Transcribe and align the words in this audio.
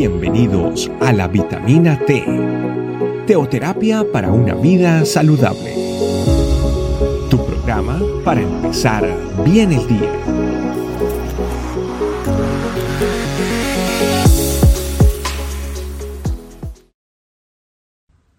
Bienvenidos 0.00 0.90
a 1.02 1.12
la 1.12 1.28
vitamina 1.28 1.98
T, 2.06 2.24
teoterapia 3.26 4.02
para 4.10 4.32
una 4.32 4.54
vida 4.54 5.04
saludable. 5.04 5.74
Tu 7.28 7.36
programa 7.44 8.00
para 8.24 8.40
empezar 8.40 9.04
bien 9.44 9.72
el 9.72 9.86
día. 9.86 10.10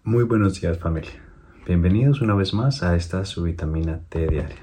Muy 0.02 0.24
buenos 0.24 0.60
días 0.60 0.78
familia. 0.78 1.12
Bienvenidos 1.64 2.22
una 2.22 2.34
vez 2.34 2.54
más 2.54 2.82
a 2.82 2.96
esta 2.96 3.24
su 3.24 3.44
vitamina 3.44 4.00
T 4.08 4.26
diaria. 4.26 4.58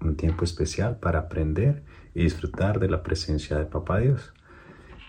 Un 0.00 0.16
tiempo 0.16 0.44
especial 0.44 0.96
para 0.96 1.18
aprender 1.18 1.84
y 2.14 2.22
disfrutar 2.22 2.80
de 2.80 2.88
la 2.88 3.02
presencia 3.02 3.58
de 3.58 3.66
Papá 3.66 3.98
Dios. 3.98 4.32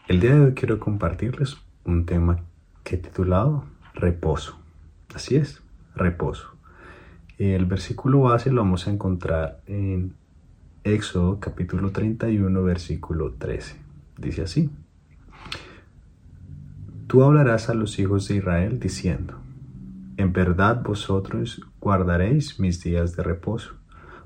El 0.07 0.21
día 0.21 0.35
de 0.35 0.39
hoy 0.39 0.53
quiero 0.53 0.79
compartirles 0.79 1.57
un 1.83 2.05
tema 2.05 2.39
que 2.85 2.95
he 2.95 2.97
titulado 2.97 3.65
Reposo. 3.93 4.57
Así 5.13 5.35
es, 5.35 5.61
reposo. 5.95 6.47
El 7.37 7.65
versículo 7.65 8.21
base 8.21 8.49
lo 8.49 8.61
vamos 8.61 8.87
a 8.87 8.91
encontrar 8.91 9.59
en 9.65 10.13
Éxodo 10.85 11.41
capítulo 11.41 11.91
31 11.91 12.63
versículo 12.63 13.33
13. 13.33 13.75
Dice 14.17 14.43
así. 14.43 14.69
Tú 17.07 17.21
hablarás 17.23 17.67
a 17.67 17.73
los 17.73 17.99
hijos 17.99 18.29
de 18.29 18.37
Israel 18.37 18.79
diciendo, 18.79 19.33
en 20.15 20.31
verdad 20.31 20.83
vosotros 20.83 21.67
guardaréis 21.81 22.61
mis 22.61 22.81
días 22.81 23.17
de 23.17 23.23
reposo, 23.23 23.75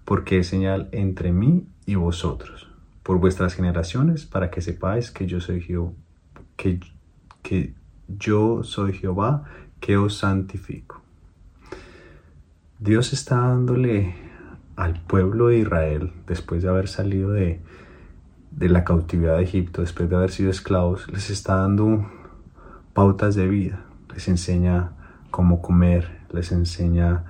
porque 0.05 0.37
es 0.37 0.47
señal 0.47 0.89
entre 0.91 1.31
mí 1.31 1.65
y 1.87 1.95
vosotros 1.95 2.70
por 3.03 3.19
vuestras 3.19 3.53
generaciones, 3.55 4.25
para 4.25 4.51
que 4.51 4.61
sepáis 4.61 5.11
que 5.11 5.25
yo 5.25 5.39
soy 5.39 5.61
Jehová, 5.61 5.93
que, 6.55 7.73
yo 8.07 8.63
soy 8.63 8.93
Jehová, 8.93 9.43
que 9.79 9.97
os 9.97 10.17
santifico. 10.17 11.01
Dios 12.79 13.13
está 13.13 13.37
dándole 13.37 14.15
al 14.75 15.01
pueblo 15.01 15.47
de 15.47 15.59
Israel, 15.59 16.13
después 16.27 16.63
de 16.63 16.69
haber 16.69 16.87
salido 16.87 17.31
de, 17.31 17.61
de 18.51 18.69
la 18.69 18.83
cautividad 18.83 19.37
de 19.37 19.43
Egipto, 19.43 19.81
después 19.81 20.09
de 20.09 20.15
haber 20.15 20.31
sido 20.31 20.49
esclavos, 20.49 21.11
les 21.11 21.29
está 21.29 21.57
dando 21.57 22.09
pautas 22.93 23.35
de 23.35 23.47
vida, 23.47 23.85
les 24.13 24.27
enseña 24.27 24.91
cómo 25.31 25.61
comer, 25.61 26.19
les 26.31 26.51
enseña 26.51 27.23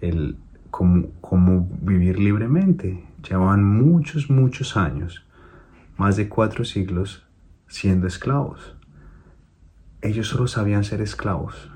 el, 0.00 0.36
cómo, 0.70 1.08
cómo 1.20 1.68
vivir 1.80 2.18
libremente, 2.18 3.05
Llevaban 3.28 3.64
muchos, 3.64 4.30
muchos 4.30 4.76
años, 4.76 5.26
más 5.96 6.16
de 6.16 6.28
cuatro 6.28 6.64
siglos, 6.64 7.26
siendo 7.66 8.06
esclavos. 8.06 8.76
Ellos 10.00 10.28
solo 10.28 10.46
sabían 10.46 10.84
ser 10.84 11.00
esclavos. 11.00 11.70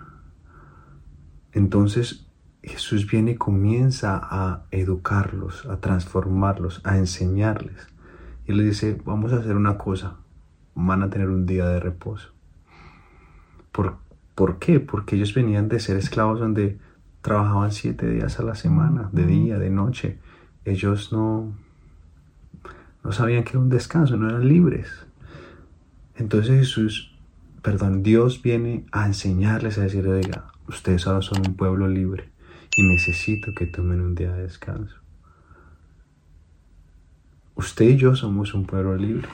Entonces 1.53 2.27
Jesús 2.63 3.11
viene 3.11 3.33
y 3.33 3.37
comienza 3.37 4.21
a 4.23 4.67
educarlos, 4.71 5.67
a 5.67 5.81
transformarlos, 5.81 6.83
a 6.85 6.99
enseñarles. 6.99 7.89
Y 8.47 8.53
les 8.53 8.67
dice, 8.67 9.01
vamos 9.05 9.33
a 9.33 9.37
hacer 9.37 9.57
una 9.57 9.79
cosa, 9.79 10.17
van 10.75 11.03
a 11.03 11.11
tener 11.11 11.29
un 11.29 11.47
día 11.47 11.67
de 11.67 11.81
reposo. 11.81 12.33
¿Por, 13.73 13.97
¿Por 14.35 14.59
qué? 14.59 14.79
Porque 14.81 15.17
ellos 15.17 15.35
venían 15.35 15.69
de 15.69 15.81
ser 15.81 15.97
esclavos 15.97 16.39
donde 16.39 16.79
trabajaban 17.23 17.73
siete 17.73 18.09
días 18.09 18.39
a 18.39 18.43
la 18.43 18.55
semana, 18.55 19.09
de 19.13 19.27
día, 19.27 19.59
de 19.59 19.71
noche, 19.71 20.19
ellos 20.65 21.13
no, 21.13 21.55
no 23.03 23.13
sabían 23.13 23.45
que 23.45 23.51
era 23.51 23.61
un 23.61 23.69
descanso, 23.69 24.17
no 24.17 24.29
eran 24.29 24.49
libres. 24.49 24.89
Entonces 26.17 26.59
Jesús, 26.59 27.17
perdón, 27.63 28.03
Dios 28.03 28.43
viene 28.43 28.85
a 28.93 29.07
enseñarles 29.07 29.79
a 29.79 29.83
decir, 29.83 30.07
oiga, 30.07 30.53
ustedes 30.69 31.07
ahora 31.07 31.23
son 31.23 31.39
un 31.47 31.55
pueblo 31.55 31.89
libre 31.89 32.31
y 32.77 32.83
necesito 32.83 33.53
que 33.57 33.67
tomen 33.67 34.01
un 34.01 34.15
día 34.15 34.33
de 34.33 34.43
descanso. 34.43 34.97
Usted 37.55 37.91
y 37.91 37.97
yo 37.97 38.15
somos 38.17 38.55
un 38.55 38.67
pueblo 38.67 38.97
libre 38.97 39.29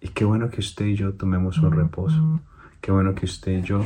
y 0.00 0.08
qué 0.08 0.24
bueno 0.24 0.50
que 0.50 0.60
usted 0.60 0.86
y 0.86 0.96
yo 0.96 1.14
tomemos 1.14 1.58
un 1.58 1.72
reposo. 1.72 2.40
Qué 2.80 2.90
bueno 2.90 3.14
que 3.14 3.24
usted 3.24 3.58
y 3.58 3.62
yo 3.62 3.84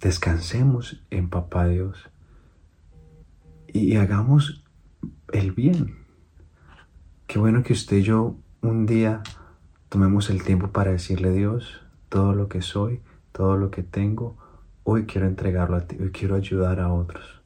descansemos 0.00 1.02
en 1.10 1.28
Papá 1.28 1.68
Dios 1.68 2.10
y 3.72 3.96
hagamos 3.96 4.64
el 5.32 5.52
bien. 5.52 5.96
Qué 7.26 7.38
bueno 7.38 7.62
que 7.62 7.72
usted 7.72 7.98
y 7.98 8.02
yo 8.02 8.36
un 8.62 8.86
día 8.86 9.22
tomemos 9.88 10.30
el 10.30 10.42
tiempo 10.42 10.68
para 10.68 10.92
decirle 10.92 11.30
Dios 11.30 11.82
todo 12.08 12.34
lo 12.34 12.48
que 12.48 12.62
soy, 12.62 13.00
todo 13.32 13.56
lo 13.56 13.70
que 13.70 13.82
tengo, 13.82 14.36
hoy 14.82 15.06
quiero 15.06 15.26
entregarlo 15.26 15.76
a 15.76 15.82
ti, 15.82 15.96
hoy 16.00 16.10
quiero 16.10 16.34
ayudar 16.34 16.80
a 16.80 16.92
otros. 16.92 17.42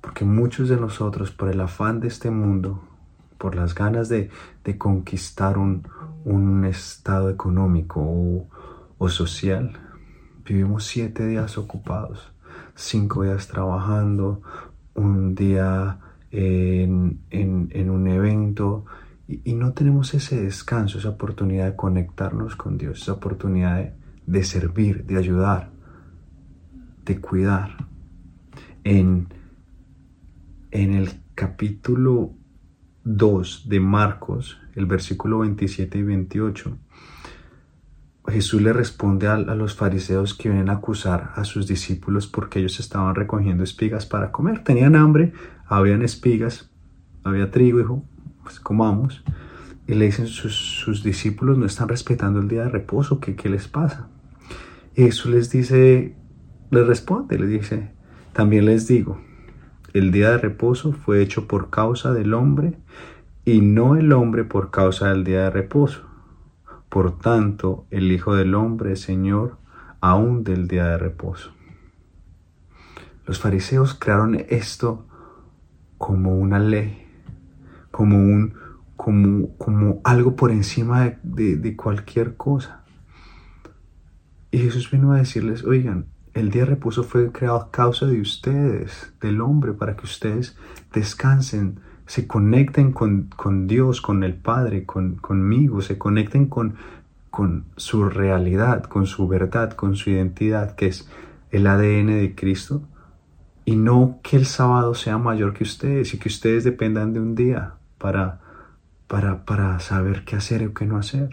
Porque 0.00 0.26
muchos 0.26 0.68
de 0.68 0.76
nosotros, 0.76 1.30
por 1.30 1.48
el 1.48 1.60
afán 1.60 2.00
de 2.00 2.08
este 2.08 2.30
mundo, 2.30 2.86
por 3.38 3.54
las 3.54 3.74
ganas 3.74 4.10
de, 4.10 4.30
conquistar 4.76 5.56
un, 5.56 6.64
estado 6.66 7.30
económico 7.30 8.00
o, 8.00 8.48
o 8.98 9.08
social, 9.08 9.78
vivimos 10.44 10.84
siete 10.84 11.26
días 11.26 11.56
ocupados, 11.56 12.32
cinco 12.74 13.22
días 13.22 13.48
trabajando, 13.48 14.42
un 14.94 15.34
día 15.34 16.00
en, 16.36 17.90
un 17.90 18.06
evento 18.08 18.84
y, 19.28 19.54
no 19.54 19.72
tenemos 19.72 20.14
ese 20.14 20.42
descanso, 20.42 20.98
esa 20.98 21.10
oportunidad 21.10 21.66
de 21.66 21.76
conectarnos 21.76 22.56
con 22.56 22.76
Dios, 22.76 23.02
esa 23.02 23.12
oportunidad 23.12 23.94
de, 24.26 24.44
servir, 24.44 25.04
de 25.04 25.16
ayudar, 25.16 25.70
de 27.04 27.20
cuidar. 27.20 27.86
En, 28.82 29.28
en 30.72 30.92
el 30.92 31.10
capítulo 31.34 32.34
2 33.04 33.68
de 33.68 33.80
Marcos, 33.80 34.58
el 34.74 34.86
versículo 34.86 35.38
27 35.38 35.98
y 35.98 36.02
28, 36.02 36.78
Jesús 38.26 38.62
le 38.62 38.72
responde 38.72 39.28
a, 39.28 39.36
los 39.36 39.74
fariseos 39.74 40.34
que 40.34 40.48
vienen 40.48 40.70
a 40.70 40.74
acusar 40.74 41.32
a 41.34 41.44
sus 41.44 41.66
discípulos 41.66 42.26
porque 42.26 42.58
ellos 42.58 42.80
estaban 42.80 43.14
recogiendo 43.14 43.62
espigas 43.62 44.06
para 44.06 44.32
comer. 44.32 44.64
Tenían 44.64 44.96
hambre, 44.96 45.32
habían 45.66 46.02
espigas, 46.02 46.70
había 47.22 47.50
trigo, 47.50 47.78
dijo, 47.78 48.04
pues 48.42 48.60
comamos. 48.60 49.22
Y 49.86 49.94
le 49.94 50.06
dicen, 50.06 50.26
sus, 50.26 51.02
discípulos 51.02 51.58
no 51.58 51.66
están 51.66 51.88
respetando 51.88 52.40
el 52.40 52.48
día 52.48 52.62
de 52.62 52.70
reposo, 52.70 53.20
¿qué, 53.20 53.36
¿qué 53.36 53.50
les 53.50 53.68
pasa? 53.68 54.08
Y 54.96 55.02
Jesús 55.02 55.30
les 55.30 55.50
dice, 55.50 56.16
les 56.70 56.86
responde, 56.86 57.38
les 57.38 57.50
dice, 57.50 57.92
también 58.32 58.64
les 58.64 58.88
digo, 58.88 59.20
el 59.92 60.10
día 60.10 60.30
de 60.30 60.38
reposo 60.38 60.92
fue 60.92 61.20
hecho 61.20 61.46
por 61.46 61.68
causa 61.68 62.12
del 62.14 62.32
hombre 62.32 62.78
y 63.44 63.60
no 63.60 63.96
el 63.96 64.12
hombre 64.12 64.44
por 64.44 64.70
causa 64.70 65.10
del 65.10 65.24
día 65.24 65.42
de 65.44 65.50
reposo. 65.50 66.13
Por 66.94 67.18
tanto, 67.18 67.88
el 67.90 68.12
Hijo 68.12 68.36
del 68.36 68.54
Hombre 68.54 68.94
Señor 68.94 69.58
aún 70.00 70.44
del 70.44 70.68
día 70.68 70.86
de 70.86 70.96
reposo. 70.96 71.52
Los 73.26 73.40
fariseos 73.40 73.94
crearon 73.94 74.36
esto 74.48 75.04
como 75.98 76.36
una 76.36 76.60
ley, 76.60 77.04
como, 77.90 78.18
un, 78.18 78.54
como, 78.94 79.56
como 79.56 80.02
algo 80.04 80.36
por 80.36 80.52
encima 80.52 81.18
de, 81.24 81.56
de 81.56 81.74
cualquier 81.74 82.36
cosa. 82.36 82.84
Y 84.52 84.58
Jesús 84.58 84.88
vino 84.92 85.10
a 85.10 85.16
decirles, 85.16 85.64
oigan, 85.64 86.06
el 86.32 86.52
día 86.52 86.62
de 86.62 86.70
reposo 86.70 87.02
fue 87.02 87.32
creado 87.32 87.56
a 87.56 87.70
causa 87.72 88.06
de 88.06 88.20
ustedes, 88.20 89.12
del 89.20 89.40
hombre, 89.40 89.72
para 89.72 89.96
que 89.96 90.04
ustedes 90.04 90.56
descansen, 90.92 91.80
se 92.06 92.26
conecten 92.26 92.92
con, 92.92 93.66
Dios, 93.66 94.00
con 94.00 94.24
el 94.24 94.34
Padre, 94.34 94.84
con, 94.84 95.16
conmigo, 95.16 95.80
se 95.80 95.98
conecten 95.98 96.46
con, 96.46 96.76
con 97.30 97.64
su 97.76 98.08
realidad, 98.08 98.84
con 98.84 99.06
su 99.06 99.26
verdad, 99.26 99.72
con 99.72 99.96
su 99.96 100.10
identidad, 100.10 100.74
que 100.76 100.86
es 100.86 101.08
el 101.50 101.66
ADN 101.66 102.06
de 102.06 102.34
Cristo, 102.36 102.82
y 103.64 103.76
no 103.76 104.20
que 104.22 104.36
el 104.36 104.46
sábado 104.46 104.94
sea 104.94 105.16
mayor 105.16 105.54
que 105.54 105.64
ustedes 105.64 106.12
y 106.12 106.18
que 106.18 106.28
ustedes 106.28 106.64
dependan 106.64 107.14
de 107.14 107.20
un 107.20 107.34
día 107.34 107.74
para, 107.98 108.40
para, 109.06 109.44
para 109.44 109.80
saber 109.80 110.24
qué 110.24 110.36
hacer 110.36 110.66
o 110.66 110.74
qué 110.74 110.84
no 110.84 110.98
hacer. 110.98 111.30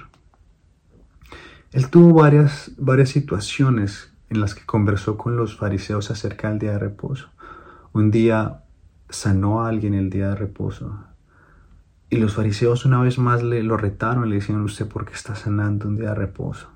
Él 1.73 1.89
tuvo 1.89 2.21
varias, 2.21 2.71
varias 2.77 3.09
situaciones 3.09 4.13
en 4.29 4.39
las 4.39 4.56
que 4.56 4.65
conversó 4.65 5.18
con 5.18 5.35
los 5.35 5.57
fariseos 5.57 6.12
acerca 6.12 6.50
del 6.50 6.59
día 6.59 6.71
de 6.71 6.79
reposo. 6.79 7.29
Un 7.94 8.12
día 8.12 8.63
sanó 9.11 9.63
a 9.63 9.69
alguien 9.69 9.93
el 9.93 10.09
día 10.09 10.29
de 10.29 10.35
reposo. 10.35 11.05
Y 12.09 12.17
los 12.17 12.33
fariseos 12.33 12.85
una 12.85 12.99
vez 12.99 13.19
más 13.19 13.43
le 13.43 13.61
lo 13.61 13.77
retaron, 13.77 14.27
le 14.27 14.35
decían, 14.35 14.61
¿usted 14.61 14.87
por 14.87 15.05
qué 15.05 15.13
está 15.13 15.35
sanando 15.35 15.87
un 15.87 15.97
día 15.97 16.09
de 16.09 16.15
reposo? 16.15 16.71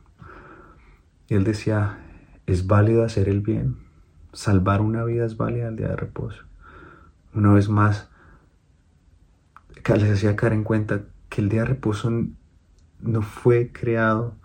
Y 1.27 1.33
él 1.33 1.43
decía, 1.43 1.97
es 2.45 2.67
válido 2.67 3.03
hacer 3.03 3.27
el 3.27 3.41
bien, 3.41 3.77
salvar 4.31 4.81
una 4.81 5.03
vida 5.03 5.25
es 5.25 5.35
válida 5.35 5.67
el 5.67 5.75
día 5.75 5.87
de 5.87 5.95
reposo. 5.95 6.43
Una 7.33 7.51
vez 7.53 7.67
más, 7.67 8.09
les 9.83 10.11
hacía 10.11 10.35
caer 10.35 10.53
en 10.53 10.63
cuenta 10.63 11.01
que 11.29 11.41
el 11.41 11.49
día 11.49 11.61
de 11.61 11.67
reposo 11.67 12.11
no 13.01 13.21
fue 13.23 13.71
creado 13.73 14.35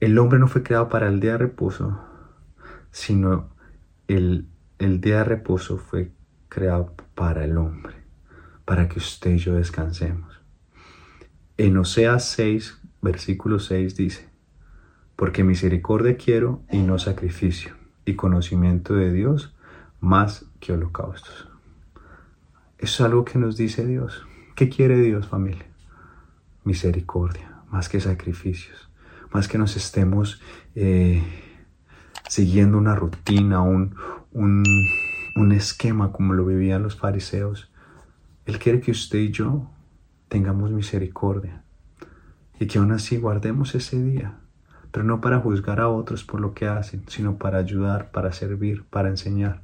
el 0.00 0.18
hombre 0.18 0.38
no 0.38 0.48
fue 0.48 0.62
creado 0.62 0.88
para 0.88 1.08
el 1.08 1.20
día 1.20 1.32
de 1.32 1.38
reposo, 1.38 1.98
sino 2.90 3.48
el, 4.08 4.46
el 4.78 5.00
día 5.00 5.18
de 5.18 5.24
reposo 5.24 5.78
fue 5.78 6.12
creado 6.48 6.94
para 7.14 7.44
el 7.44 7.56
hombre, 7.56 7.94
para 8.64 8.88
que 8.88 8.98
usted 8.98 9.32
y 9.32 9.38
yo 9.38 9.54
descansemos. 9.54 10.40
En 11.56 11.76
Oseas 11.76 12.28
6, 12.30 12.80
versículo 13.02 13.58
6 13.58 13.96
dice, 13.96 14.28
porque 15.16 15.44
misericordia 15.44 16.16
quiero 16.16 16.62
y 16.70 16.78
no 16.78 16.98
sacrificio, 16.98 17.74
y 18.04 18.14
conocimiento 18.14 18.94
de 18.94 19.12
Dios 19.12 19.54
más 20.00 20.44
que 20.60 20.72
holocaustos. 20.72 21.48
Eso 22.78 23.04
es 23.04 23.10
algo 23.10 23.24
que 23.24 23.38
nos 23.38 23.56
dice 23.56 23.86
Dios. 23.86 24.26
¿Qué 24.54 24.68
quiere 24.68 25.00
Dios, 25.00 25.26
familia? 25.26 25.66
Misericordia, 26.64 27.62
más 27.70 27.88
que 27.88 28.00
sacrificios, 28.00 28.90
más 29.32 29.48
que 29.48 29.58
nos 29.58 29.76
estemos 29.76 30.40
eh, 30.74 31.22
siguiendo 32.28 32.76
una 32.78 32.94
rutina, 32.94 33.60
un, 33.60 33.94
un, 34.32 34.62
un 35.36 35.52
esquema 35.52 36.12
como 36.12 36.32
lo 36.32 36.46
vivían 36.46 36.82
los 36.82 36.96
fariseos. 36.96 37.70
Él 38.46 38.58
quiere 38.58 38.80
que 38.80 38.90
usted 38.90 39.18
y 39.18 39.30
yo 39.30 39.70
tengamos 40.28 40.70
misericordia 40.72 41.62
y 42.58 42.66
que 42.66 42.78
aún 42.78 42.90
así 42.90 43.18
guardemos 43.18 43.74
ese 43.74 44.02
día, 44.02 44.38
pero 44.90 45.04
no 45.04 45.20
para 45.20 45.40
juzgar 45.40 45.78
a 45.80 45.88
otros 45.88 46.24
por 46.24 46.40
lo 46.40 46.54
que 46.54 46.66
hacen, 46.66 47.04
sino 47.06 47.36
para 47.36 47.58
ayudar, 47.58 48.10
para 48.12 48.32
servir, 48.32 48.84
para 48.84 49.10
enseñar, 49.10 49.62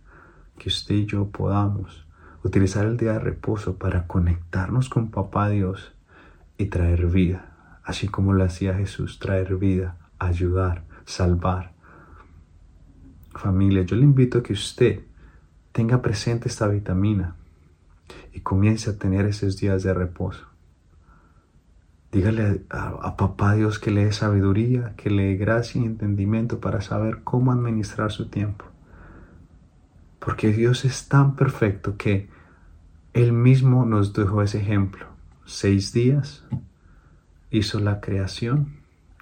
que 0.59 0.69
usted 0.69 0.95
y 0.95 1.07
yo 1.07 1.31
podamos 1.31 2.07
utilizar 2.45 2.85
el 2.85 2.99
día 2.99 3.15
de 3.15 3.21
reposo 3.21 3.77
para 3.77 4.07
conectarnos 4.07 4.91
con 4.91 5.11
Papá 5.11 5.49
Dios 5.49 5.95
y 6.59 6.67
traer 6.67 7.07
vida, 7.07 7.81
así 7.83 8.09
como 8.09 8.35
lo 8.35 8.45
hacía 8.45 8.75
Jesús, 8.75 9.19
traer 9.19 9.57
vida, 9.57 9.97
ayudar, 10.19 10.85
salvar. 11.07 11.73
Familia, 13.31 13.83
yo 13.83 13.97
le 13.97 14.03
invito 14.03 14.39
a 14.39 14.43
que 14.43 14.53
usted 14.53 15.05
tenga 15.73 16.03
presente 16.03 16.49
esta 16.49 16.69
vitamina 16.69 17.37
y 18.33 18.41
comience 18.41 18.91
a 18.91 18.99
tener 18.99 19.27
esos 19.27 19.57
días 19.57 19.83
de 19.83 19.95
reposo. 19.95 20.47
Dígale 22.13 22.65
a, 22.69 23.17
papá 23.17 23.55
Dios 23.55 23.79
que 23.79 23.91
le 23.91 24.05
dé 24.05 24.13
sabiduría, 24.13 24.95
que 24.97 25.09
le 25.09 25.25
dé 25.29 25.37
gracia 25.37 25.81
y 25.81 25.87
entendimiento 25.87 26.61
para 26.61 26.83
saber 26.83 27.23
cómo 27.25 27.53
administrar 27.53 28.13
su 28.13 28.29
tiempo. 28.29 28.67
Porque 30.19 30.53
Dios 30.53 30.85
es 30.85 31.09
tan 31.09 31.37
perfecto 31.37 31.97
que 31.97 32.29
Él 33.15 33.33
mismo 33.33 33.87
nos 33.87 34.13
dejó 34.13 34.43
ese 34.43 34.61
ejemplo. 34.61 35.07
Seis 35.47 35.93
días 35.95 36.45
hizo 37.51 37.81
la 37.81 38.01
creación 38.01 38.77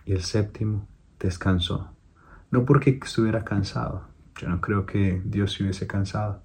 y 0.05 0.13
el 0.13 0.23
séptimo 0.23 0.89
descansó. 1.21 1.93
No 2.51 2.65
porque 2.65 2.99
estuviera 3.03 3.45
cansado. 3.45 4.10
Yo 4.41 4.49
no 4.49 4.63
creo 4.63 4.87
que 4.87 5.21
Dios 5.23 5.53
se 5.53 5.63
hubiese 5.63 5.87
cansado. 5.87 6.43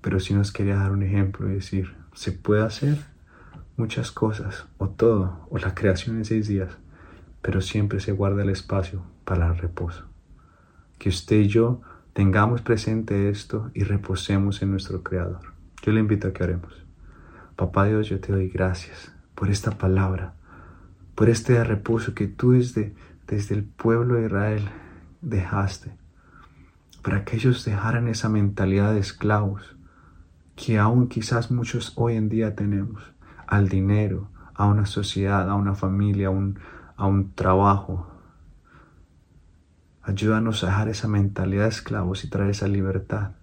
Pero 0.00 0.18
sí 0.18 0.34
nos 0.34 0.50
quería 0.50 0.74
dar 0.74 0.90
un 0.90 1.04
ejemplo 1.04 1.48
y 1.48 1.54
decir, 1.54 1.94
se 2.12 2.32
puede 2.32 2.62
hacer 2.62 2.98
muchas 3.76 4.10
cosas, 4.10 4.66
o 4.78 4.88
todo, 4.88 5.46
o 5.48 5.58
la 5.58 5.74
creación 5.74 6.16
en 6.16 6.24
seis 6.24 6.48
días, 6.48 6.76
pero 7.40 7.60
siempre 7.60 8.00
se 8.00 8.10
guarda 8.10 8.42
el 8.42 8.48
espacio 8.48 9.02
para 9.24 9.46
el 9.46 9.58
reposo. 9.58 10.06
Que 10.98 11.08
usted 11.08 11.36
y 11.36 11.48
yo 11.48 11.82
tengamos 12.14 12.62
presente 12.62 13.28
esto 13.28 13.70
y 13.72 13.84
reposemos 13.84 14.60
en 14.60 14.72
nuestro 14.72 15.04
Creador. 15.04 15.52
Yo 15.82 15.92
le 15.92 16.00
invito 16.00 16.26
a 16.26 16.32
que 16.32 16.42
oremos. 16.42 16.84
Papá 17.54 17.84
Dios, 17.84 18.08
yo 18.08 18.18
te 18.18 18.32
doy 18.32 18.48
gracias 18.48 19.12
por 19.36 19.50
esta 19.50 19.70
palabra, 19.72 20.34
por 21.14 21.28
este 21.28 21.62
reposo 21.62 22.12
que 22.12 22.26
tú 22.26 22.52
desde, 22.52 22.94
desde 23.28 23.54
el 23.54 23.62
pueblo 23.62 24.14
de 24.14 24.26
Israel 24.26 24.68
dejaste, 25.20 25.92
para 27.06 27.24
que 27.24 27.36
ellos 27.36 27.64
dejaran 27.64 28.08
esa 28.08 28.28
mentalidad 28.28 28.92
de 28.92 28.98
esclavos 28.98 29.76
que 30.56 30.76
aún 30.76 31.06
quizás 31.06 31.52
muchos 31.52 31.92
hoy 31.94 32.16
en 32.16 32.28
día 32.28 32.56
tenemos 32.56 33.00
al 33.46 33.68
dinero, 33.68 34.28
a 34.54 34.66
una 34.66 34.86
sociedad, 34.86 35.48
a 35.48 35.54
una 35.54 35.76
familia, 35.76 36.26
a 36.26 36.30
un, 36.30 36.58
a 36.96 37.06
un 37.06 37.32
trabajo. 37.32 38.08
Ayúdanos 40.02 40.64
a 40.64 40.66
dejar 40.66 40.88
esa 40.88 41.06
mentalidad 41.06 41.62
de 41.62 41.68
esclavos 41.68 42.24
y 42.24 42.28
traer 42.28 42.50
esa 42.50 42.66
libertad 42.66 43.34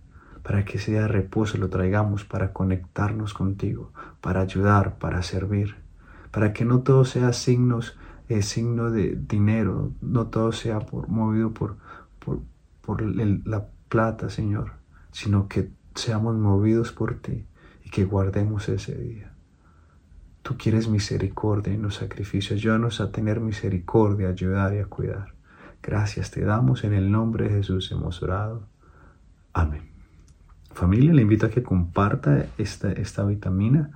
para 0.43 0.65
que 0.65 0.77
ese 0.77 0.91
día 0.91 1.03
de 1.03 1.07
reposo 1.07 1.57
lo 1.57 1.69
traigamos 1.69 2.25
para 2.25 2.51
conectarnos 2.51 3.33
contigo, 3.33 3.93
para 4.19 4.41
ayudar, 4.41 4.97
para 4.97 5.23
servir, 5.23 5.77
para 6.31 6.51
que 6.51 6.65
no 6.65 6.79
todo 6.81 7.05
sea 7.05 7.31
signos, 7.31 7.97
eh, 8.27 8.41
signo 8.41 8.91
de 8.91 9.15
dinero, 9.15 9.93
no 10.01 10.27
todo 10.27 10.51
sea 10.51 10.81
por, 10.81 11.07
movido 11.07 11.53
por, 11.53 11.77
por, 12.19 12.41
por 12.85 13.01
la 13.01 13.67
plata, 13.89 14.29
Señor, 14.29 14.73
sino 15.11 15.47
que 15.47 15.71
seamos 15.95 16.35
movidos 16.35 16.91
por 16.91 17.19
ti 17.19 17.45
y 17.83 17.89
que 17.89 18.05
guardemos 18.05 18.67
ese 18.69 18.95
día. 18.95 19.33
Tú 20.41 20.57
quieres 20.57 20.89
misericordia 20.89 21.73
y 21.73 21.77
no 21.77 21.89
sacrificios. 21.89 22.59
Ayúdanos 22.59 22.99
a 22.99 23.11
tener 23.11 23.39
misericordia, 23.39 24.29
ayudar 24.29 24.73
y 24.73 24.79
a 24.79 24.85
cuidar. 24.85 25.33
Gracias 25.81 26.31
te 26.31 26.41
damos 26.43 26.83
en 26.83 26.93
el 26.93 27.11
nombre 27.11 27.45
de 27.45 27.55
Jesús 27.55 27.91
hemos 27.91 28.21
orado. 28.21 28.67
Amén. 29.53 29.89
Familia, 30.73 31.13
le 31.13 31.21
invito 31.21 31.45
a 31.45 31.49
que 31.49 31.63
comparta 31.63 32.47
esta, 32.57 32.91
esta 32.91 33.23
vitamina 33.23 33.91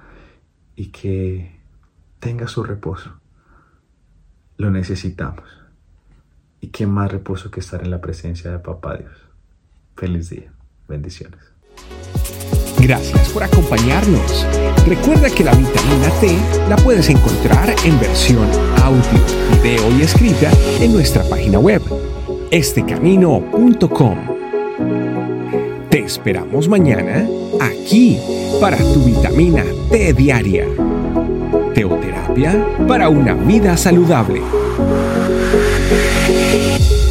y 0.75 0.87
que 0.87 1.59
tenga 2.19 2.47
su 2.47 2.63
reposo. 2.63 3.19
Lo 4.57 4.71
necesitamos. 4.71 5.66
¿Y 6.59 6.67
qué 6.67 6.87
más 6.87 7.11
reposo 7.11 7.51
que 7.51 7.59
estar 7.59 7.83
en 7.83 7.91
la 7.91 8.01
presencia 8.01 8.51
de 8.51 8.59
Papá 8.59 8.97
Dios? 8.97 9.11
Feliz 9.95 10.29
día. 10.29 10.51
Bendiciones. 10.87 11.39
Gracias 12.79 13.29
por 13.29 13.43
acompañarnos. 13.43 14.45
Recuerda 14.87 15.29
que 15.29 15.43
la 15.43 15.53
vitamina 15.53 16.09
T 16.21 16.37
la 16.69 16.75
puedes 16.77 17.09
encontrar 17.09 17.73
en 17.83 17.99
versión 17.99 18.47
audio, 18.81 19.01
video 19.61 19.91
y 19.97 20.03
escrita 20.03 20.51
en 20.79 20.93
nuestra 20.93 21.23
página 21.23 21.59
web, 21.59 21.81
estecamino.com. 22.51 24.17
Te 25.89 25.99
esperamos 25.99 26.69
mañana 26.69 27.27
aquí 27.59 28.19
para 28.61 28.77
tu 28.77 29.03
vitamina 29.03 29.63
T 29.89 30.13
diaria. 30.13 30.67
Teoterapia 31.73 32.65
para 32.87 33.09
una 33.09 33.33
vida 33.33 33.75
saludable. 33.75 34.41
Thank 36.49 37.06